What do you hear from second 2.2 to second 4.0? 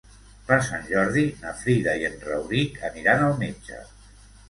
Rauric aniran al metge.